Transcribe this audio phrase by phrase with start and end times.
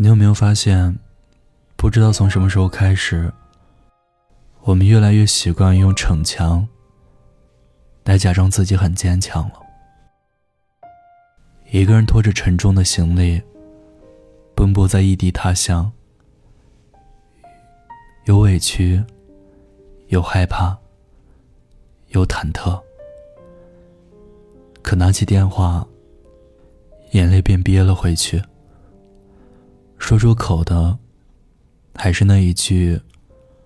[0.00, 0.96] 你有没有发现，
[1.74, 3.32] 不知道从什么时候开始，
[4.62, 6.68] 我们越来越习惯用逞强
[8.04, 9.54] 来假装自己很坚强了。
[11.72, 13.42] 一个人拖着沉重的行李，
[14.54, 15.90] 奔波在异地他乡，
[18.26, 19.02] 有委屈，
[20.06, 20.78] 有害怕，
[22.10, 22.80] 有忐忑。
[24.80, 25.84] 可拿起电话，
[27.10, 28.40] 眼泪便憋了回去。
[29.98, 30.96] 说出口的，
[31.94, 33.00] 还是那一句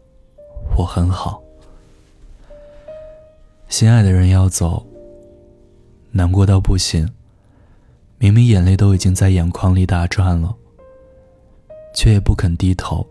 [0.76, 1.42] “我很好”。
[3.68, 4.84] 心爱的人要走，
[6.10, 7.08] 难过到不行。
[8.18, 10.54] 明明眼泪都已经在眼眶里打转了，
[11.94, 13.06] 却也不肯低头，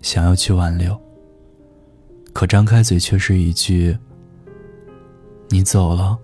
[0.00, 0.98] 想要去挽留。
[2.32, 3.96] 可张开嘴却是一句
[5.50, 6.18] ：“你走了。”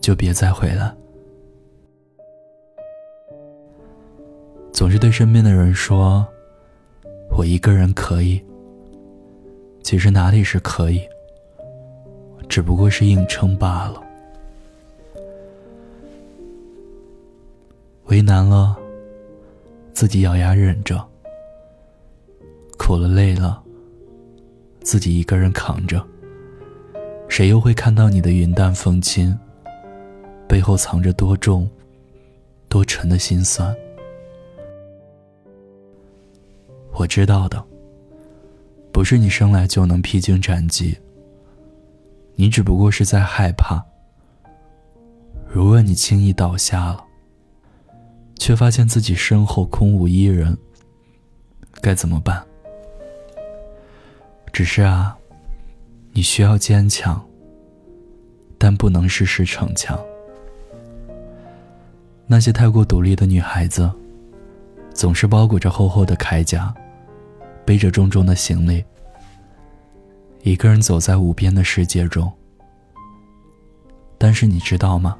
[0.00, 0.94] 就别再回来。
[4.96, 6.26] 是对身边的人说
[7.36, 8.42] ：“我一个人可以。”
[9.84, 11.02] 其实哪里是可以，
[12.48, 14.02] 只不过是硬撑罢了。
[18.06, 18.74] 为难了，
[19.92, 20.96] 自己咬牙忍着；
[22.78, 23.62] 苦了累了，
[24.80, 26.02] 自己一个人扛着。
[27.28, 29.38] 谁又会看到你的云淡风轻？
[30.48, 31.68] 背后藏着多重、
[32.66, 33.76] 多沉的心酸。
[36.98, 37.62] 我知道的，
[38.90, 40.96] 不是你生来就能披荆斩棘。
[42.34, 43.84] 你只不过是在害怕。
[45.46, 47.04] 如果你轻易倒下了，
[48.36, 50.56] 却发现自己身后空无一人，
[51.82, 52.42] 该怎么办？
[54.50, 55.16] 只是啊，
[56.12, 57.22] 你需要坚强，
[58.56, 59.98] 但不能事事逞强。
[62.26, 63.90] 那些太过独立的女孩子，
[64.94, 66.74] 总是包裹着厚厚的铠甲，
[67.66, 68.82] 背着重重的行李，
[70.42, 72.32] 一个人走在无边的世界中。
[74.16, 75.18] 但是你知道吗？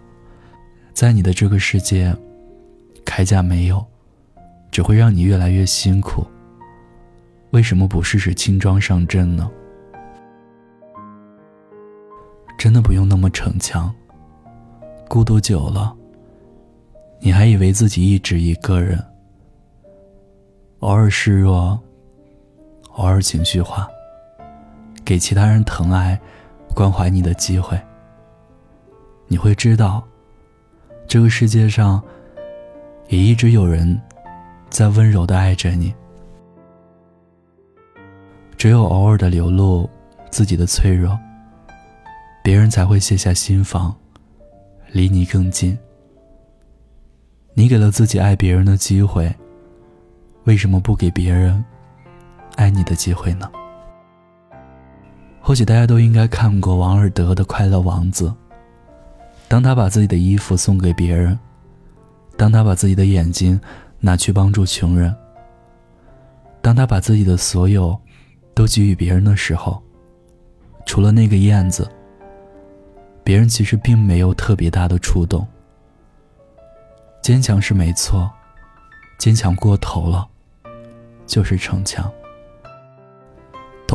[0.95, 2.17] 在你的这个世界，
[3.05, 3.85] 铠甲没有，
[4.71, 6.25] 只会让你越来越辛苦。
[7.51, 9.51] 为什么不试试轻装上阵呢？
[12.57, 13.93] 真的不用那么逞强。
[15.09, 15.95] 孤独久了。
[17.19, 19.03] 你还以为自己一直一个人，
[20.81, 21.79] 偶尔示弱，
[22.97, 23.89] 偶尔情绪化，
[25.05, 26.19] 给其他人疼爱、
[26.75, 27.79] 关怀你的机会。
[29.29, 30.03] 你会知道，
[31.07, 32.03] 这个世界上
[33.09, 34.01] 也一直有人
[34.71, 35.95] 在温柔的爱着你。
[38.57, 39.89] 只有偶尔的流露
[40.31, 41.19] 自己的脆弱，
[42.43, 43.95] 别人才会卸下心防，
[44.91, 45.79] 离你更近。
[47.53, 49.35] 你给了自己爱别人的机会，
[50.45, 51.63] 为什么不给别人
[52.57, 53.51] 爱你的机会呢？
[55.41, 58.29] 或许大家都应该看过王尔德的《快乐王子》。
[59.47, 61.39] 当他把自己的衣服送给别人，
[62.37, 63.61] 当他把自己的眼睛
[64.01, 65.15] 拿去帮助穷人，
[66.61, 67.97] 当他把自己的所有
[68.55, 69.81] 都给予别人的时候，
[70.85, 71.89] 除了那个燕子，
[73.23, 75.47] 别人其实并没有特别大的触动。
[77.23, 78.29] 坚强是没错，
[79.19, 80.27] 坚强过头了，
[81.25, 82.11] 就是逞强。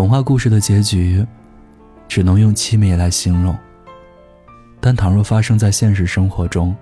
[0.01, 1.23] 童话故事的结局，
[2.07, 3.56] 只能用凄美来形容。
[4.79, 6.75] 但倘若发生在现实生活中，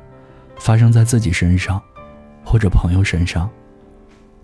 [0.58, 1.84] 发生在自己身上，
[2.46, 3.50] 或者朋友身上，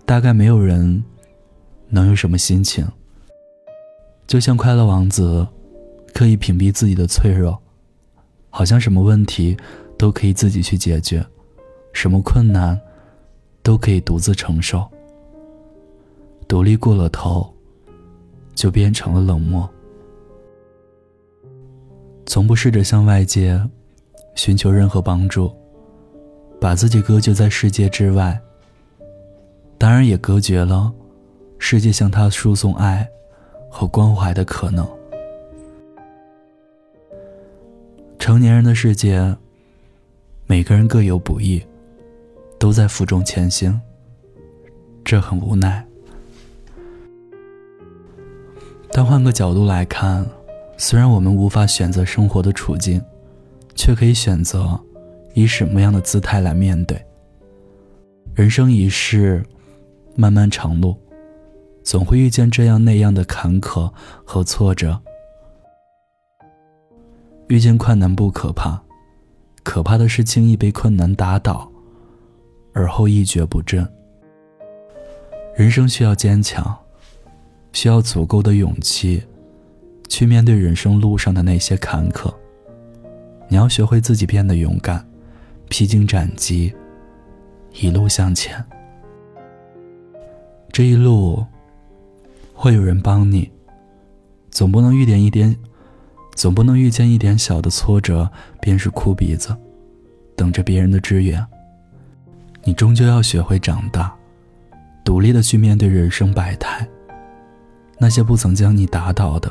[0.04, 1.02] 大概没有人
[1.88, 2.86] 能有什么心情。
[4.26, 5.48] 就像快乐王子，
[6.12, 7.58] 刻意屏蔽自己的脆弱，
[8.50, 9.56] 好像什么问题
[9.96, 11.24] 都可以自己去解决。
[11.94, 12.78] 什么困难，
[13.62, 14.86] 都可以独自承受。
[16.46, 17.55] 独立过了头，
[18.56, 19.68] 就变成了冷漠。
[22.26, 23.62] 从不试着向外界
[24.34, 25.54] 寻求任何帮助，
[26.60, 28.36] 把自己隔绝在世界之外。
[29.78, 30.92] 当然，也隔绝了
[31.58, 33.08] 世界向他输送爱
[33.70, 34.84] 和关怀的可能。
[38.18, 39.36] 成年人的世界，
[40.46, 41.62] 每个人各有不易。
[42.58, 43.78] 都在负重前行，
[45.04, 45.86] 这很无奈。
[48.96, 50.26] 但换个角度来看，
[50.78, 52.98] 虽然我们无法选择生活的处境，
[53.74, 54.80] 却可以选择
[55.34, 56.98] 以什么样的姿态来面对。
[58.34, 59.44] 人生一世，
[60.14, 60.96] 漫漫长路，
[61.84, 63.92] 总会遇见这样那样的坎坷
[64.24, 64.98] 和挫折。
[67.48, 68.80] 遇见困难不可怕，
[69.62, 71.70] 可怕的是轻易被困难打倒。
[72.72, 73.86] 而后一蹶不振。
[75.54, 76.74] 人生需要坚强，
[77.76, 79.22] 需要足够的勇气，
[80.08, 82.32] 去面对人生路上的那些坎坷。
[83.48, 85.06] 你要学会自己变得勇敢，
[85.68, 86.74] 披荆斩棘，
[87.74, 88.64] 一路向前。
[90.72, 91.44] 这一路
[92.54, 93.52] 会有人帮你，
[94.50, 95.54] 总不能遇见一点，
[96.34, 99.54] 总不能遇见一点小的挫折便是哭鼻子，
[100.34, 101.46] 等着别人的支援。
[102.64, 104.16] 你终究要学会长大。
[105.04, 106.88] 独立的去面对人生百态。
[107.98, 109.50] 那些不曾将你打倒的，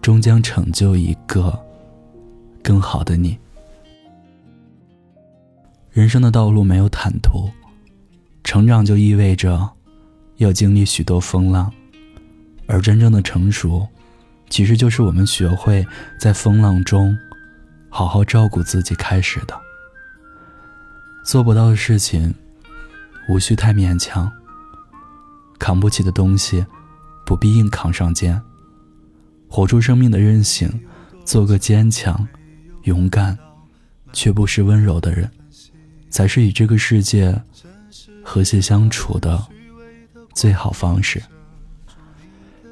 [0.00, 1.58] 终将成就一个
[2.62, 3.38] 更好的你。
[5.90, 7.50] 人生的道路没有坦途，
[8.44, 9.68] 成长就意味着
[10.36, 11.70] 要经历许多风浪，
[12.66, 13.86] 而真正的成熟，
[14.48, 15.86] 其实就是我们学会
[16.18, 17.16] 在风浪中
[17.90, 19.60] 好好照顾自己开始的。
[21.24, 22.34] 做不到的事情，
[23.28, 24.30] 无需太勉强。
[25.58, 26.64] 扛不起的东西，
[27.24, 28.40] 不必硬扛上肩。
[29.48, 30.68] 活出生命的韧性，
[31.24, 32.26] 做个坚强、
[32.84, 33.36] 勇敢，
[34.12, 35.30] 却不失温柔的人，
[36.08, 37.38] 才是与这个世界
[38.24, 39.46] 和谐相处的
[40.34, 41.22] 最好方式。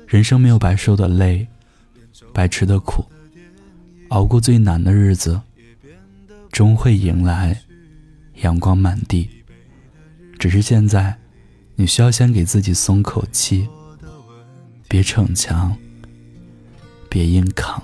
[0.06, 1.46] 人生没有白受的累，
[2.32, 3.04] 白吃的苦，
[4.08, 5.40] 熬过最难的日子，
[6.50, 7.60] 终会迎来
[8.36, 9.28] 阳光满地。
[10.38, 11.16] 只是现在。
[11.76, 13.66] 你需要先给自己松口气，
[14.90, 15.76] 别逞强，
[17.08, 17.80] 别硬扛。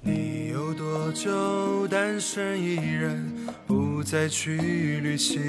[0.00, 3.28] 你有多久单身一人，
[3.66, 5.40] 不再去旅行？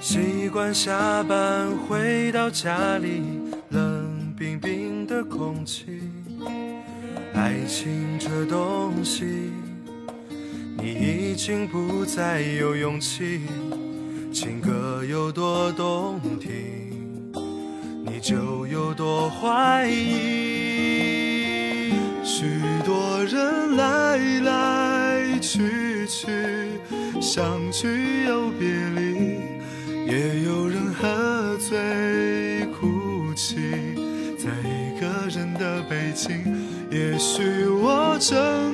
[0.00, 3.22] 习惯下班回到家里，
[3.68, 6.00] 冷冰冰的空气。
[7.34, 9.24] 爱情这东西，
[10.76, 13.42] 你已经不再有勇气。
[14.32, 16.83] 情歌有多动听，
[18.24, 21.12] 就有多怀疑。
[22.24, 22.46] 许
[22.82, 26.26] 多人来来去去，
[27.20, 28.66] 相聚又别
[28.96, 29.42] 离，
[30.10, 33.56] 也有人喝醉哭泣，
[34.38, 36.42] 在一个人的北京。
[36.90, 38.73] 也许我真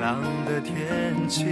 [0.00, 1.46] 冷的天气。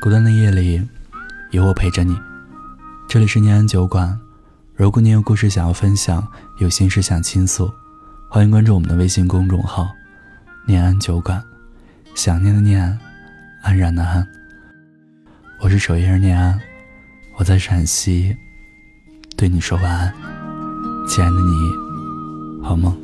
[0.00, 0.86] 孤单的夜里，
[1.50, 2.16] 有我陪着你。
[3.08, 4.18] 这里是念安酒馆。
[4.74, 6.26] 如果你有故事想要分享，
[6.58, 7.72] 有心事想倾诉，
[8.28, 9.88] 欢迎关注我们的微信公众号
[10.66, 11.42] “念安酒馆”。
[12.14, 12.98] 想念的念，
[13.62, 14.26] 安然的安。
[15.60, 16.60] 我是守夜人念安，
[17.36, 18.36] 我在陕西。
[19.36, 20.14] 对你说晚安，
[21.08, 23.03] 亲爱的你，好梦。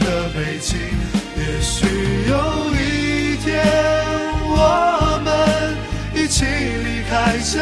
[0.00, 0.78] 的北京。
[1.36, 1.86] 也许
[2.28, 2.32] 有
[2.74, 3.64] 一天，
[4.46, 5.28] 我们
[6.14, 7.54] 一起离开这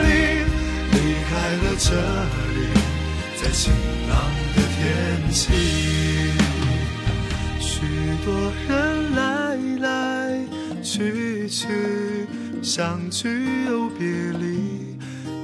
[0.00, 0.08] 里，
[0.92, 0.96] 离
[1.28, 1.30] 开
[1.62, 1.86] 了这
[2.54, 2.58] 里。
[3.40, 3.72] 在晴
[4.08, 4.12] 朗
[4.54, 4.78] 的天
[5.30, 5.42] 气，
[7.60, 7.70] 许
[8.24, 8.28] 多
[8.68, 9.28] 人来。
[9.80, 10.36] 来
[10.82, 12.26] 去去，
[12.60, 14.04] 相聚又别
[14.40, 14.96] 离，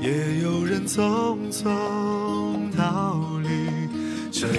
[0.02, 3.48] 也有人匆匆逃离。
[4.32, 4.58] 这里